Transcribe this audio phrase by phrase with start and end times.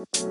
[0.00, 0.22] Greetings,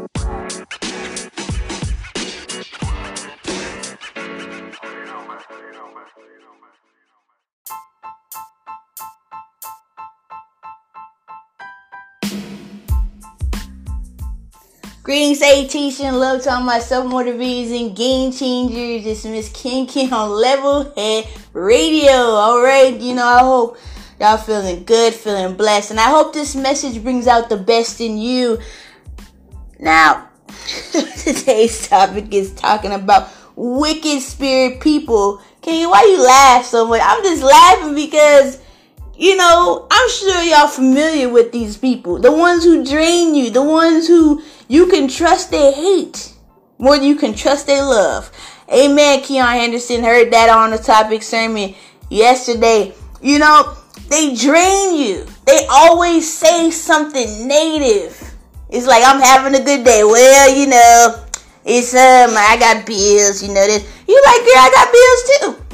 [15.41, 19.05] ATC and love to all my self motivators and game changers.
[19.05, 22.11] It's Miss King on Level Head Radio.
[22.11, 23.77] Alright, you know, I hope
[24.20, 28.17] y'all feeling good, feeling blessed, and I hope this message brings out the best in
[28.17, 28.57] you.
[29.80, 30.30] Now,
[30.92, 35.41] today's topic is talking about wicked spirit people.
[35.61, 37.02] King, why you laugh so much?
[37.03, 38.59] I'm just laughing because
[39.19, 42.19] you know, I'm sure y'all familiar with these people.
[42.19, 46.33] The ones who drain you, the ones who you can trust their hate
[46.77, 48.31] more than you can trust their love.
[48.73, 49.19] Amen.
[49.19, 51.75] Keion Henderson heard that on the topic sermon
[52.09, 52.93] yesterday.
[53.21, 53.75] You know,
[54.09, 55.25] they drain you.
[55.45, 58.28] They always say something negative.
[58.69, 60.03] It's like I'm having a good day.
[60.03, 61.25] Well, you know,
[61.65, 63.81] it's um I got bills, you know this.
[64.07, 65.69] You like, girl, I got bills too.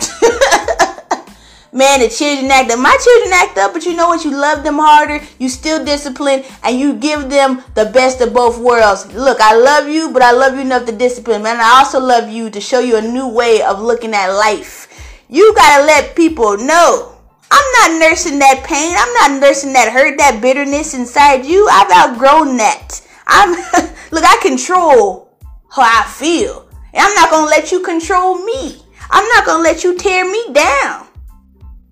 [1.77, 2.79] Man, the children act up.
[2.79, 4.23] My children act up, but you know what?
[4.23, 5.19] You love them harder.
[5.39, 9.13] You still discipline, and you give them the best of both worlds.
[9.13, 11.43] Look, I love you, but I love you enough to discipline.
[11.43, 14.87] Man, I also love you to show you a new way of looking at life.
[15.27, 17.14] You gotta let people know.
[17.55, 18.95] I'm not nursing that pain.
[18.97, 21.65] I'm not nursing that hurt, that bitterness inside you.
[21.71, 23.01] I've outgrown that.
[23.27, 23.51] I'm
[24.11, 25.31] look, I control
[25.69, 26.67] how I feel.
[26.93, 28.81] And I'm not gonna let you control me.
[29.09, 31.07] I'm not gonna let you tear me down.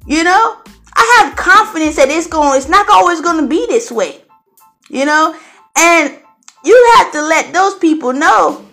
[0.05, 0.57] You know,
[0.93, 2.57] I have confidence that it's going.
[2.57, 4.21] It's not always to be this way.
[4.89, 5.33] You know,
[5.77, 6.13] and
[6.65, 8.65] you have to let those people know,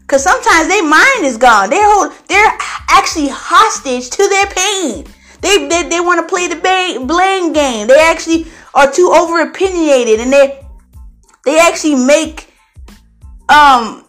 [0.00, 1.68] because sometimes their mind is gone.
[1.68, 2.56] They're hold, they're
[2.88, 5.04] actually hostage to their pain.
[5.40, 7.86] They they, they want to play the blame game.
[7.86, 10.64] They actually are too over opinionated, and they
[11.44, 12.52] they actually make
[13.48, 14.04] um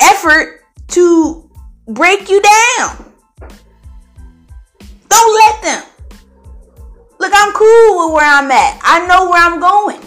[0.00, 1.50] effort to
[1.88, 3.12] break you down.
[5.08, 5.84] Don't let them.
[7.18, 8.80] Look, I'm cool with where I'm at.
[8.82, 10.00] I know where I'm going.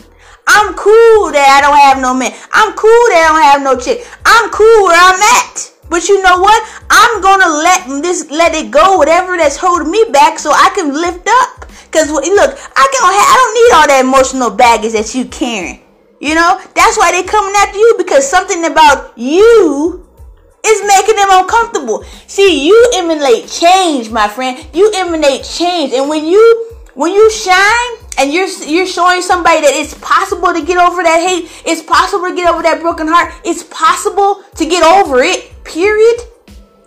[0.47, 2.31] I'm cool that I don't have no man.
[2.51, 4.07] I'm cool that I don't have no chick.
[4.25, 5.70] I'm cool where I'm at.
[5.91, 6.83] But you know what?
[6.89, 10.93] I'm gonna let this let it go, whatever that's holding me back, so I can
[10.93, 11.69] lift up.
[11.91, 15.81] Cause look, I can I don't need all that emotional baggage that you carrying.
[16.21, 20.07] You know, that's why they coming after you because something about you
[20.65, 22.05] is making them uncomfortable.
[22.25, 24.65] See, you emanate change, my friend.
[24.73, 25.91] You emanate change.
[25.91, 30.63] And when you when you shine and you're you're showing somebody that it's possible to
[30.65, 34.65] get over that hate, it's possible to get over that broken heart, it's possible to
[34.65, 36.19] get over it, period.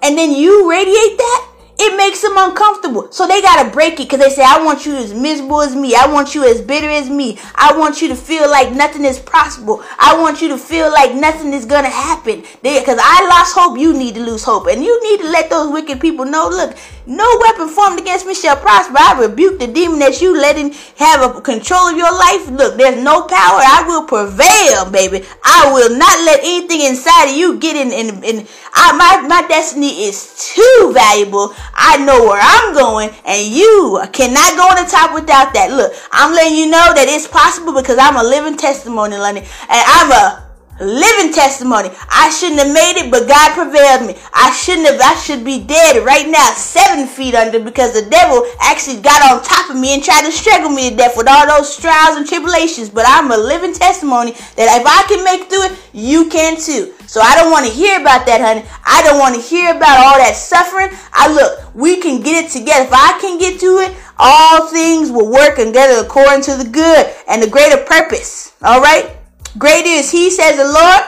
[0.02, 3.10] And then you radiate that, it makes them uncomfortable.
[3.10, 5.94] So they gotta break it because they say, I want you as miserable as me.
[5.94, 7.38] I want you as bitter as me.
[7.54, 9.82] I want you to feel like nothing is possible.
[9.98, 12.44] I want you to feel like nothing is gonna happen.
[12.62, 14.68] Because I lost hope, you need to lose hope.
[14.68, 16.76] And you need to let those wicked people know, look,
[17.06, 18.94] no weapon formed against me shall prosper.
[18.96, 22.48] I rebuke the demon that you letting have a control of your life.
[22.50, 23.60] Look, there's no power.
[23.60, 25.26] I will prevail, baby.
[25.44, 27.92] I will not let anything inside of you get in.
[27.92, 28.46] in, in
[28.84, 31.54] I, my, my destiny is too valuable.
[31.72, 35.72] I know where I'm going, and you cannot go on the top without that.
[35.72, 39.82] Look, I'm letting you know that it's possible because I'm a living testimony, London, and
[39.88, 40.43] I'm a
[40.80, 41.90] living testimony.
[42.10, 44.20] I shouldn't have made it, but God prevailed me.
[44.32, 48.46] I shouldn't have, I should be dead right now, seven feet under, because the devil
[48.60, 51.46] actually got on top of me and tried to strangle me to death with all
[51.46, 52.90] those trials and tribulations.
[52.90, 56.92] But I'm a living testimony that if I can make through it, you can too.
[57.06, 58.64] So I don't want to hear about that, honey.
[58.84, 60.88] I don't want to hear about all that suffering.
[61.12, 62.84] I look, we can get it together.
[62.84, 67.14] If I can get to it, all things will work together according to the good
[67.28, 68.54] and the greater purpose.
[68.62, 69.16] All right?
[69.56, 71.02] Greater is he, says the Lord,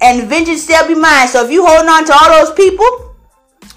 [0.00, 1.28] and vengeance shall be mine.
[1.28, 2.86] So if you holding on to all those people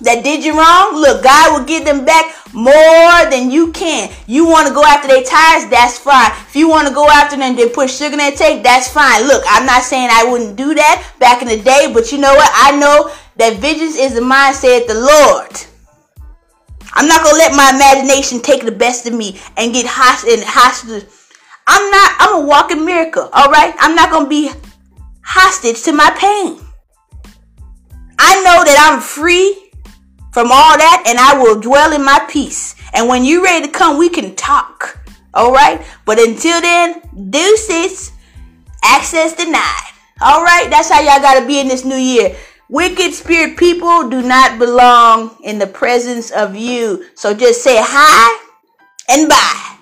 [0.01, 4.13] that did you wrong, look, God will give them back more than you can.
[4.27, 6.31] You want to go after their tires, that's fine.
[6.47, 9.27] If you want to go after them and put sugar in their that's fine.
[9.27, 12.33] Look, I'm not saying I wouldn't do that back in the day, but you know
[12.35, 12.51] what?
[12.53, 15.51] I know that vengeance is the mind, said the Lord.
[16.93, 20.43] I'm not gonna let my imagination take the best of me and get hostage and
[20.43, 21.05] hostage
[21.67, 23.73] I'm not, I'm a walking miracle, all right?
[23.79, 24.51] I'm not going to be
[25.23, 26.59] hostage to my pain.
[28.19, 29.71] I know that I'm free
[30.31, 32.75] from all that and I will dwell in my peace.
[32.93, 34.99] And when you're ready to come, we can talk,
[35.33, 35.85] all right?
[36.05, 38.11] But until then, deuces,
[38.83, 39.91] access denied.
[40.21, 42.35] All right, that's how y'all got to be in this new year.
[42.69, 47.05] Wicked spirit people do not belong in the presence of you.
[47.15, 48.45] So just say hi
[49.09, 49.72] and bye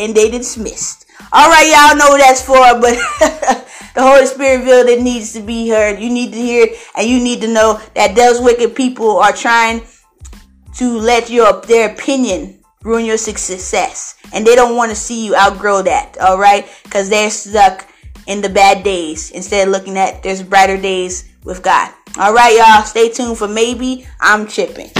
[0.00, 1.06] and they dismissed.
[1.32, 2.96] All right, y'all know what that's for, but
[3.94, 6.00] the Holy Spirit revealed it needs to be heard.
[6.00, 6.66] You need to hear
[6.96, 9.82] and you need to know that those wicked people are trying
[10.76, 15.36] to let your their opinion ruin your success, and they don't want to see you
[15.36, 16.16] outgrow that.
[16.20, 17.86] All right, because they're stuck
[18.26, 21.92] in the bad days instead of looking at there's brighter days with God.
[22.18, 22.84] All right, y'all.
[22.84, 24.90] Stay tuned for maybe I'm tripping.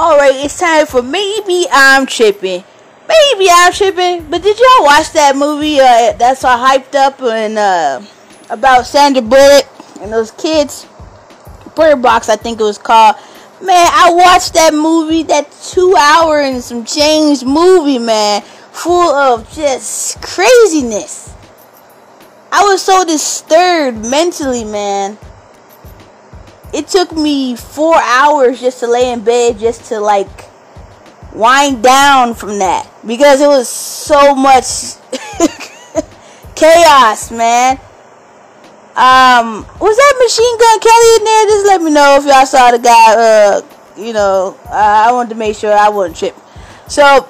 [0.00, 2.64] Alright, it's time for Maybe I'm Tripping.
[3.06, 7.58] Maybe I'm tripping, but did y'all watch that movie uh, that's all hyped up and
[7.58, 8.00] uh,
[8.48, 9.66] about Sandra Bullock
[10.00, 10.86] and those kids?
[11.76, 13.16] Bird Box, I think it was called.
[13.60, 19.52] Man, I watched that movie, that two hour and some change movie, man, full of
[19.52, 21.34] just craziness.
[22.50, 25.18] I was so disturbed mentally, man
[26.72, 30.28] it took me four hours just to lay in bed just to like
[31.34, 34.96] wind down from that because it was so much
[36.54, 37.78] chaos, man.
[38.96, 41.44] Um, was that Machine Gun Kelly in there?
[41.46, 43.14] Just let me know if y'all saw the guy.
[43.16, 43.62] Uh,
[43.96, 46.36] you know, uh, I wanted to make sure I wouldn't trip.
[46.88, 47.22] So,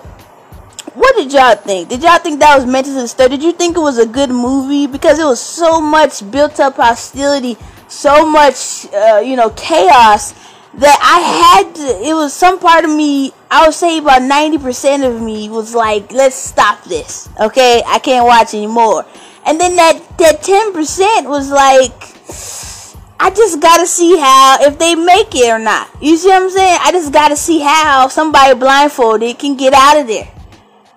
[0.94, 1.88] what did y'all think?
[1.88, 3.28] Did y'all think that was meant to stir?
[3.28, 6.76] Did you think it was a good movie because it was so much built up
[6.76, 7.56] hostility
[7.90, 10.32] so much, uh, you know, chaos
[10.74, 15.06] that I had to, it was some part of me, I would say about 90%
[15.06, 17.28] of me was like, let's stop this.
[17.40, 17.82] Okay.
[17.86, 19.04] I can't watch anymore.
[19.46, 21.92] And then that, that 10% was like,
[23.22, 25.90] I just gotta see how, if they make it or not.
[26.00, 26.78] You see what I'm saying?
[26.82, 30.32] I just gotta see how somebody blindfolded can get out of there.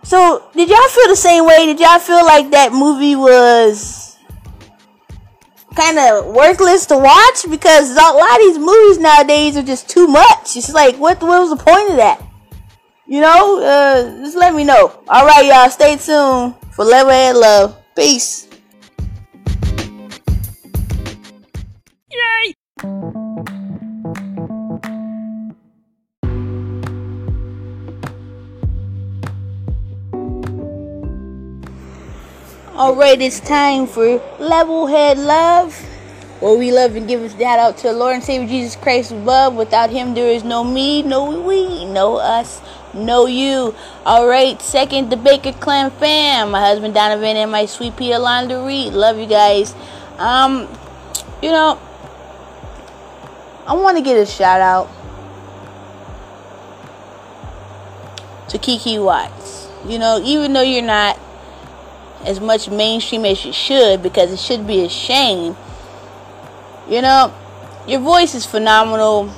[0.04, 1.66] So, did y'all feel the same way?
[1.66, 4.03] Did y'all feel like that movie was
[5.76, 10.08] kind of worthless to watch because a lot of these movies nowadays are just too
[10.08, 10.56] much.
[10.56, 12.22] It's like, what, what was the point of that?
[13.06, 15.00] You know, uh, just let me know.
[15.08, 17.76] All right, y'all, stay tuned for Level Love.
[17.96, 18.48] Peace.
[22.10, 23.13] Yay!
[32.76, 35.80] Alright, it's time for Level Head Love.
[36.40, 39.12] Where we love and give a shout out to the Lord and Savior Jesus Christ
[39.12, 39.54] above.
[39.54, 42.62] Without him there is no me, no we, no us,
[42.92, 43.76] no you.
[44.08, 46.50] Alright, second the Baker Clan fam.
[46.50, 48.90] My husband Donovan and my sweet Pia Laundry.
[48.90, 49.76] Love you guys.
[50.18, 50.68] Um,
[51.44, 51.80] you know,
[53.68, 54.90] I want to get a shout out
[58.50, 59.32] to KeKe Wyatt.
[59.88, 61.20] You know, even though you're not
[62.26, 65.56] as much mainstream as you should because it should be a shame.
[66.90, 67.34] You know,
[67.88, 69.34] your voice is phenomenal.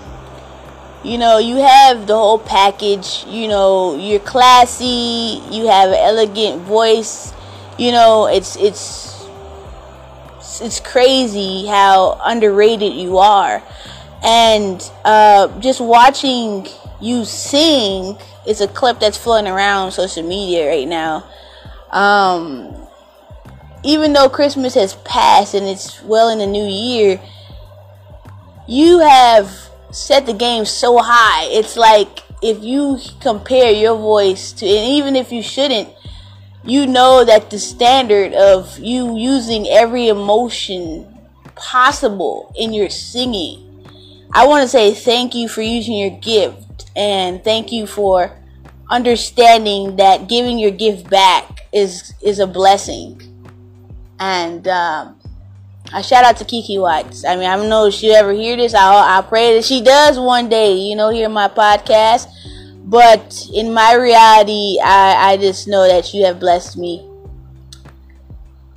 [1.04, 3.26] You know, you have the whole package.
[3.28, 5.42] You know, you're classy.
[5.52, 7.34] You have an elegant voice.
[7.78, 9.28] You know, it's it's
[10.62, 13.62] it's crazy how underrated you are.
[14.24, 16.68] And uh, just watching
[17.00, 18.18] you sing
[18.48, 21.26] is a clip that's floating around social media right now
[21.92, 22.76] um,
[23.84, 27.20] even though Christmas has passed and it's well in the new year,
[28.68, 29.52] you have
[29.92, 31.46] set the game so high.
[31.46, 35.90] It's like if you compare your voice to, and even if you shouldn't,
[36.64, 41.08] you know that the standard of you using every emotion
[41.56, 43.62] possible in your singing.
[44.34, 48.32] I want to say thank you for using your gift and thank you for
[48.90, 53.22] understanding that giving your gift back is is a blessing.
[54.20, 55.20] And um,
[55.92, 57.24] I shout out to KeKe Wyatt.
[57.28, 58.74] I mean, I don't know if she ever hear this.
[58.74, 60.74] I I pray that she does one day.
[60.74, 62.28] You know, hear my podcast.
[62.88, 67.08] But in my reality, I I just know that you have blessed me.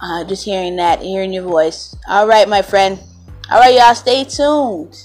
[0.00, 1.95] Uh, just hearing that, hearing your voice.
[2.09, 2.99] All right, my friend.
[3.50, 4.97] All right, y'all, stay tuned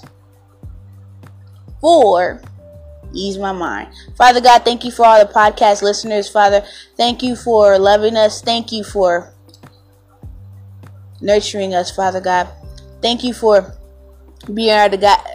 [1.81, 2.41] for
[3.13, 3.89] ease my mind.
[4.15, 6.29] Father God, thank you for all the podcast listeners.
[6.29, 6.63] Father,
[6.97, 8.41] thank you for loving us.
[8.41, 9.33] Thank you for
[11.21, 12.47] nurturing us, Father God.
[13.01, 13.73] Thank you for
[14.53, 14.89] being our,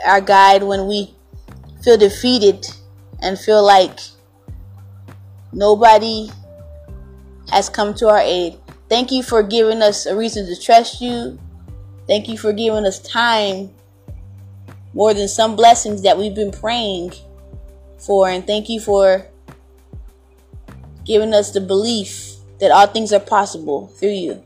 [0.06, 1.14] our guide when we
[1.82, 2.66] feel defeated
[3.20, 3.98] and feel like
[5.52, 6.30] nobody
[7.50, 8.56] has come to our aid.
[8.88, 11.38] Thank you for giving us a reason to trust you.
[12.06, 13.70] Thank you for giving us time
[14.94, 17.12] more than some blessings that we've been praying
[17.98, 19.26] for, and thank you for
[21.04, 24.44] giving us the belief that all things are possible through you.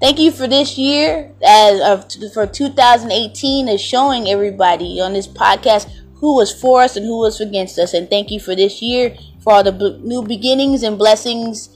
[0.00, 5.88] Thank you for this year as of for 2018 is showing everybody on this podcast
[6.14, 7.94] who was for us and who was against us.
[7.94, 11.68] And thank you for this year for all the new beginnings and blessings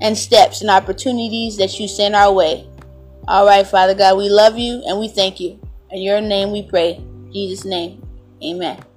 [0.00, 2.68] and steps and opportunities that you send our way.
[3.28, 5.60] All right, Father God, we love you and we thank you.
[5.90, 6.94] In your name we pray.
[6.94, 8.02] In Jesus' name.
[8.42, 8.87] Amen.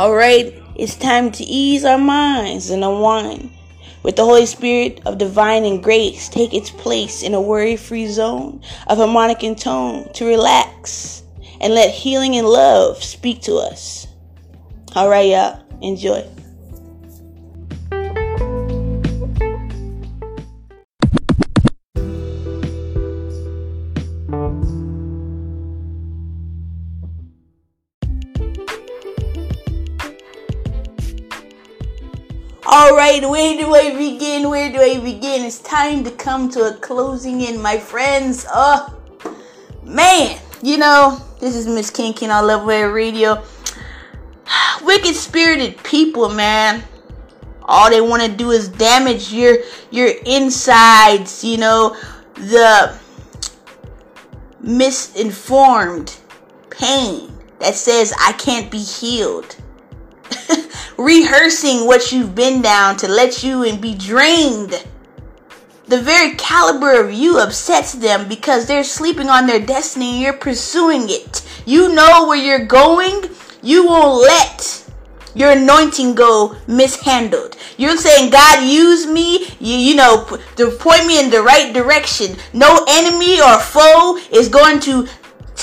[0.00, 3.50] All right, it's time to ease our minds and unwind.
[4.02, 8.06] With the Holy Spirit of divine and grace take its place in a worry free
[8.06, 11.22] zone of harmonic and tone to relax
[11.60, 14.06] and let healing and love speak to us.
[14.94, 16.26] All right, y'all, enjoy.
[32.90, 34.50] All right, where do I begin?
[34.50, 35.44] Where do I begin?
[35.44, 38.44] It's time to come to a closing in, my friends.
[38.52, 38.98] Oh,
[39.84, 43.44] man, you know, this is Miss Kinkin on Level Radio.
[44.82, 46.82] Wicked spirited people, man.
[47.62, 49.58] All they want to do is damage your
[49.92, 51.96] your insides, you know,
[52.34, 52.98] the
[54.58, 56.16] misinformed
[56.70, 59.54] pain that says I can't be healed
[61.00, 64.84] rehearsing what you've been down to let you and be drained.
[65.86, 70.34] The very caliber of you upsets them because they're sleeping on their destiny and you're
[70.34, 71.42] pursuing it.
[71.64, 73.22] You know where you're going.
[73.62, 74.90] You won't let
[75.34, 77.56] your anointing go mishandled.
[77.76, 80.26] You're saying, God, use me, you, you know,
[80.56, 82.36] to point me in the right direction.
[82.52, 85.06] No enemy or foe is going to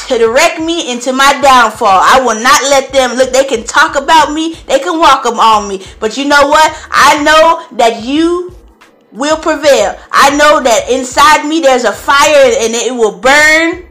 [0.07, 1.87] to direct me into my downfall.
[2.01, 3.31] I will not let them look.
[3.31, 6.71] They can talk about me, they can walk them on me, but you know what?
[6.89, 8.55] I know that you
[9.11, 9.97] will prevail.
[10.11, 13.87] I know that inside me there's a fire and it will burn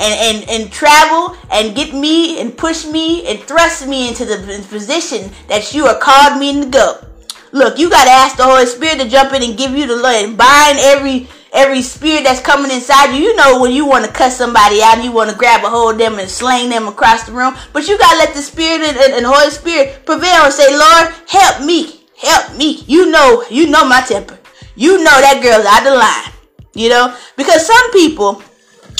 [0.00, 4.64] and, and, and travel and get me and push me and thrust me into the
[4.68, 7.04] position that you are called me to go.
[7.52, 9.96] Look, you got to ask the Holy Spirit to jump in and give you the
[9.96, 13.22] Lord and bind every every spirit that's coming inside you.
[13.22, 15.68] You know when you want to cut somebody out and you want to grab a
[15.68, 17.54] hold of them and sling them across the room.
[17.72, 20.70] But you got to let the Spirit and, and, and Holy Spirit prevail and say,
[20.70, 22.04] Lord, help me.
[22.16, 22.82] Help me.
[22.86, 24.38] You know, you know my temper.
[24.74, 26.34] You know that girl's out of line.
[26.74, 27.16] You know?
[27.36, 28.42] Because some people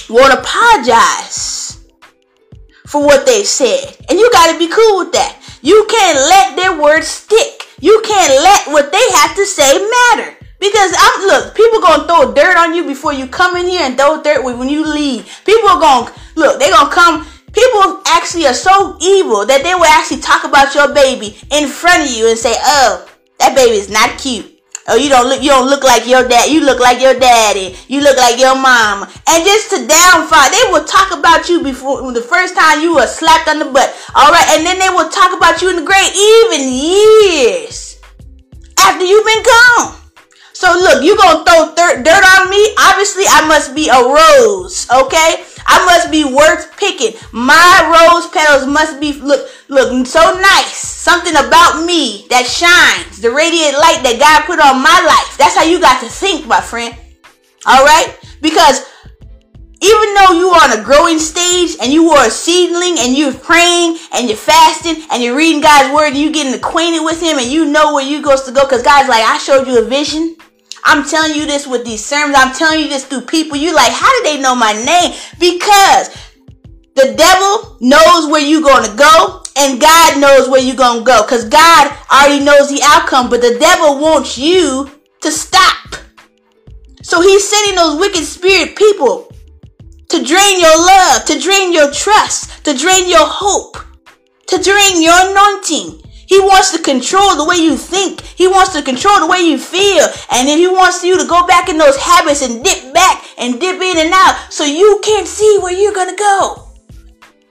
[0.08, 1.84] won't apologize
[2.86, 3.96] for what they've said.
[4.08, 5.38] And you got to be cool with that.
[5.60, 7.66] You can't let their words stick.
[7.80, 10.36] You can't let what they have to say matter.
[10.58, 13.96] Because I'm look, people gonna throw dirt on you before you come in here and
[13.96, 15.28] throw dirt when you leave.
[15.44, 17.26] People are gonna look, they gonna come.
[17.52, 22.04] People actually are so evil that they will actually talk about your baby in front
[22.04, 23.06] of you and say, "Oh,
[23.38, 24.54] that baby is not cute."
[24.90, 25.42] Oh, you don't look.
[25.42, 26.48] You don't look like your dad.
[26.48, 27.76] You look like your daddy.
[27.88, 29.08] You look like your mama.
[29.26, 33.06] And just to downfall, they will talk about you before the first time you were
[33.06, 33.94] slapped on the butt.
[34.14, 37.98] All right, and then they will talk about you in the grave even years
[38.78, 39.97] after you've been gone.
[40.58, 42.74] So look, you gonna throw thir- dirt on me?
[42.90, 45.46] Obviously, I must be a rose, okay?
[45.64, 47.14] I must be worth picking.
[47.30, 50.74] My rose petals must be look look so nice.
[50.74, 55.38] Something about me that shines, the radiant light that God put on my life.
[55.38, 56.92] That's how you got to think, my friend.
[57.64, 58.18] All right?
[58.42, 58.82] Because
[59.80, 63.32] even though you are on a growing stage and you are a seedling and you're
[63.32, 67.38] praying and you're fasting and you're reading God's word and you're getting acquainted with Him
[67.38, 69.84] and you know where you goes to go because God's like, I showed you a
[69.86, 70.34] vision.
[70.84, 72.36] I'm telling you this with these sermons.
[72.38, 73.56] I'm telling you this through people.
[73.56, 75.16] You like, how do they know my name?
[75.38, 76.08] Because
[76.94, 81.04] the devil knows where you're going to go and God knows where you're going to
[81.04, 81.22] go.
[81.22, 85.96] Because God already knows the outcome, but the devil wants you to stop.
[87.02, 89.32] So he's sending those wicked spirit people
[90.08, 93.76] to drain your love, to drain your trust, to drain your hope,
[94.46, 96.02] to drain your anointing.
[96.28, 98.20] He wants to control the way you think.
[98.20, 100.04] He wants to control the way you feel.
[100.30, 103.58] And then he wants you to go back in those habits and dip back and
[103.58, 106.68] dip in and out so you can't see where you're going to go.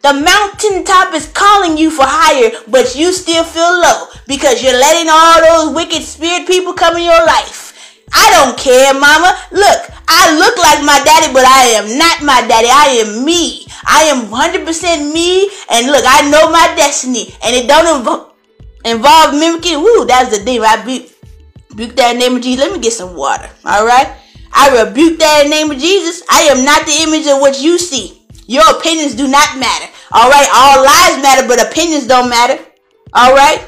[0.04, 5.10] The mountaintop is calling you for higher, but you still feel low because you're letting
[5.10, 7.68] all those wicked spirit people come in your life.
[8.14, 9.36] I don't care, mama.
[9.52, 12.70] Look, I look like my daddy, but I am not my daddy.
[12.70, 13.66] I am me.
[13.86, 15.50] I am 100% me.
[15.70, 17.36] And look, I know my destiny.
[17.44, 18.27] And it don't involve
[18.88, 19.82] involve mimicking.
[19.82, 20.62] Woo, that's the thing.
[20.62, 21.12] I be
[21.78, 22.66] Rebuke that name of Jesus.
[22.66, 23.48] Let me get some water.
[23.64, 24.10] All right.
[24.52, 26.24] I rebuke that name of Jesus.
[26.28, 28.26] I am not the image of what you see.
[28.48, 29.86] Your opinions do not matter.
[30.12, 30.50] All right.
[30.58, 32.58] All lives matter, but opinions don't matter.
[33.14, 33.62] All right.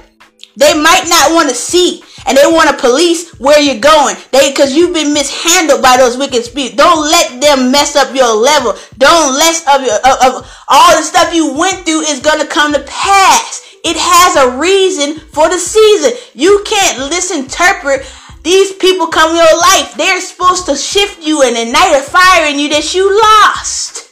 [0.57, 4.15] They might not want to see and they want to police where you're going.
[4.31, 6.75] They because you've been mishandled by those wicked spirits.
[6.75, 8.73] Don't let them mess up your level.
[8.97, 12.73] Don't let up your of, of all the stuff you went through is gonna come
[12.73, 13.68] to pass.
[13.83, 16.11] It has a reason for the season.
[16.33, 18.05] You can't misinterpret
[18.43, 19.95] these people come in your life.
[19.95, 24.11] They're supposed to shift you and ignite a fire in you that you lost.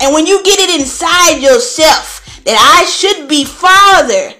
[0.00, 4.34] And when you get it inside yourself that I should be father,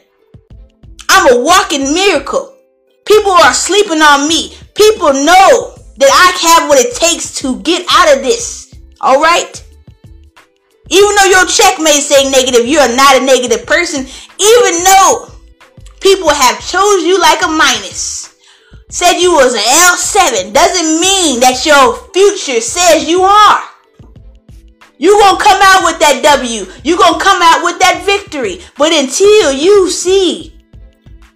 [1.08, 2.56] I'm a walking miracle.
[3.04, 4.56] People are sleeping on me.
[4.74, 8.74] People know that I have what it takes to get out of this.
[9.00, 9.64] All right?
[10.90, 14.00] Even though your check may say negative, you are not a negative person.
[14.40, 15.30] Even though
[16.00, 18.36] people have chose you like a minus,
[18.88, 23.62] said you was an L7, doesn't mean that your future says you are.
[24.98, 26.66] You gonna come out with that W.
[26.82, 28.60] You gonna come out with that victory.
[28.76, 30.57] But until you see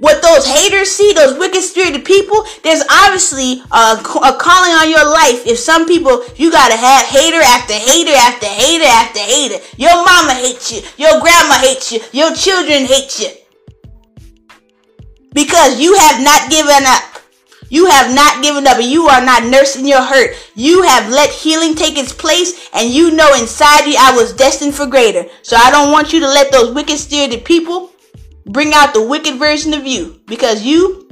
[0.02, 5.06] what those haters see, those wicked spirited people, there's obviously a, a, calling on your
[5.06, 5.46] life.
[5.46, 9.64] If some people, you gotta have hater after hater after hater after hater.
[9.76, 10.82] Your mama hates you.
[10.98, 12.00] Your grandma hates you.
[12.10, 13.30] Your children hate you.
[15.34, 17.04] Because you have not given up.
[17.70, 20.34] You have not given up and you are not nursing your hurt.
[20.56, 24.74] You have let healing take its place and you know inside you I was destined
[24.74, 25.26] for greater.
[25.42, 27.91] So I don't want you to let those wicked spirited people
[28.46, 31.08] bring out the wicked version of you because you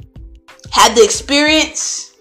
[0.71, 2.15] had the experience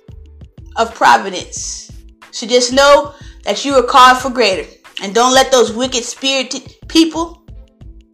[0.77, 1.93] of providence.
[2.31, 3.15] So just know
[3.45, 4.69] that you are called for greater.
[5.03, 7.43] And don't let those wicked spirited people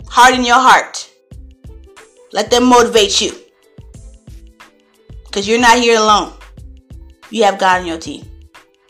[0.08, 1.10] harden your heart.
[2.32, 3.32] Let them motivate you.
[5.24, 6.32] Because you're not here alone.
[7.30, 8.24] You have God on your team.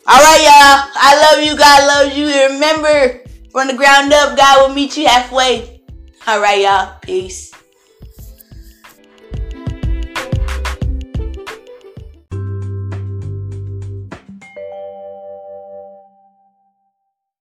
[0.05, 0.91] All right, y'all.
[0.95, 1.57] I love you.
[1.57, 2.27] God loves you.
[2.53, 5.81] remember, from the ground up, God will meet you halfway.
[6.27, 6.97] All right, y'all.
[7.01, 7.51] Peace.